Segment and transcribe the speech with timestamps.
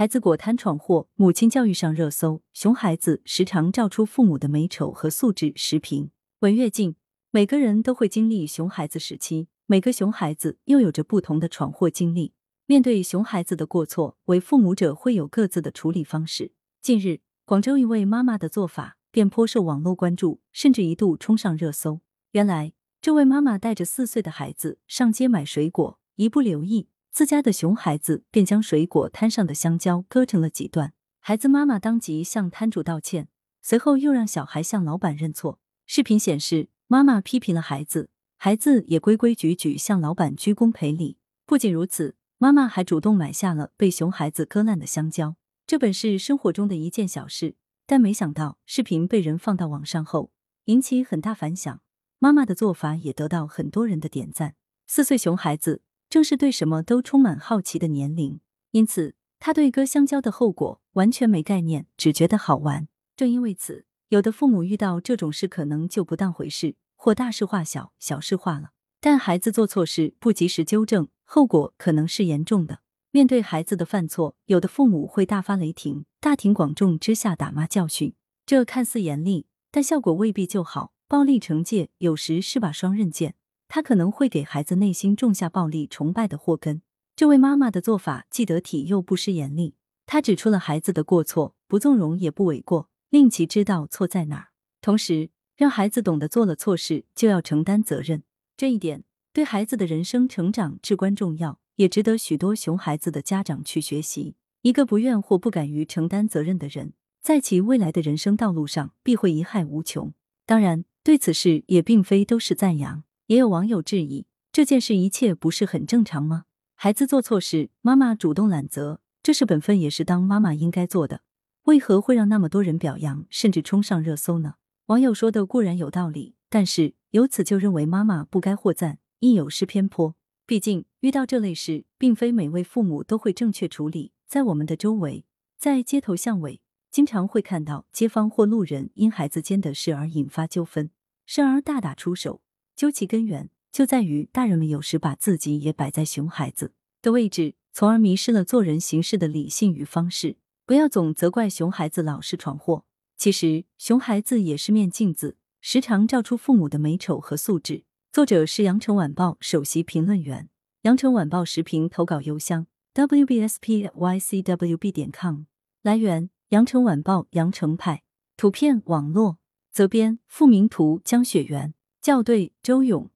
[0.00, 5.52] 孩子果摊闯祸，母亲教育上热搜，熊孩子时常照出父母的美丑和素质。
[5.54, 6.96] 时评：文跃进。
[7.30, 12.32] 每个人都会经历熊孩子时期，每个熊孩子又有着不同的闯祸经历。
[12.64, 16.52] 面对熊孩子的过错，为父母者会有各自的处理方式。
[16.80, 22.00] 近日，广州一位妈妈的做法便颇受网络关注，甚至一度冲上热搜。
[22.30, 22.72] 原来，
[23.02, 30.92] 这位妈妈带着四岁的孩子上街买水果，一不留意，自家的熊孩子便将水果摊上的香蕉割成了几段。
[31.18, 33.28] 孩子妈妈当即向摊主道歉，
[33.62, 35.58] 随后又让小孩向老板认错。
[35.86, 36.68] 视频显示。
[36.92, 41.18] 妈妈批评了孩子，孩子也规规矩矩向老板鞠躬赔礼。
[41.46, 45.36] 不仅如此，妈妈还主动买下了被熊孩子割烂的香蕉。
[45.68, 47.54] 这本是生活中的一件小事，
[47.86, 50.32] 但没想到视频被人放到网上后，
[50.64, 51.80] 引起很大反响。
[52.18, 54.56] 妈妈的做法也得到很多人的点赞。
[54.88, 58.40] 四岁熊孩子正是对什么都充满好奇的年龄，
[58.72, 62.88] 因此他对割香蕉的后果完全没概念，只觉得好玩。
[63.16, 63.86] 正因为此。
[64.08, 68.70] 有的父母遇到这种事，可能就不当回事，或大事化小，小事化了。
[69.00, 72.80] 但孩子做错事不及时纠正，后果可能是严重的。
[73.12, 78.14] 面对孩子的犯错，有的父母会大发雷霆，大庭广众之下打骂教训，
[78.44, 80.92] 这看似严厉，但效果未必就好。
[81.06, 83.36] 暴力惩戒有时是把双刃剑，
[83.72, 86.82] 他可能会给孩子内心种下暴力崇拜的祸根。
[87.14, 89.76] 这位妈妈的做法既得体又不失严厉，
[90.06, 92.90] 她指出了孩子的过错，不纵容也不为过。
[93.10, 94.48] 令其知道错在哪儿，
[94.80, 98.24] 同时让孩子懂得做了错事就要承担责任。
[98.56, 104.34] 这一点对孩子的人生成长至关重要，也值得许多熊孩子的家长去学习。
[104.62, 110.12] 一个不愿或不敢于承担责任的人，在其未来的人生道路上必会贻害无穷。
[110.44, 113.04] 当然，对此事也并非都是赞扬。
[113.30, 116.46] 也有网友质疑：这件事一切不是很正常吗？
[116.74, 121.22] 孩子做错事，妈妈主动揽责，这是本分，也是当妈妈应该做的。
[121.66, 124.54] 为何会让那么多人表扬，甚至冲上热搜呢？
[124.86, 130.16] 网友说的固然有道理，但是由此就认为妈妈不该获赞，亦有失偏颇。
[130.44, 134.10] 毕竟遇到这类事，并非每位父母都会正确处理。
[134.26, 135.24] 在我们的周围，
[135.56, 136.60] 在街头巷尾，
[136.90, 140.90] 经常会看到街坊或路人因孩子间的事而引发纠纷，
[141.24, 142.42] 甚而大打出手。
[142.80, 150.38] 究其根源，就在于大人们有时把自己也摆在熊孩子的位置，从而迷失了做人行事的理性与方式。
[150.64, 152.86] 不要总责怪熊孩子老是闯祸，
[153.18, 157.84] 其实熊孩子也是面镜子，时常照出父母的美丑和素质。
[158.10, 160.48] 作者是羊城晚报首席评论员，
[160.84, 165.42] 羊城晚报时评投稿邮箱 wbspycwb 点 com。
[165.82, 168.02] 来源：羊城晚报羊城派，
[168.38, 169.36] 图片网络，
[169.70, 173.10] 责编：付明图，江雪源，校对：周勇。